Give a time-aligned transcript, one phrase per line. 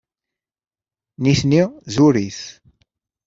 [1.23, 1.61] Nitni
[1.95, 2.39] zurit.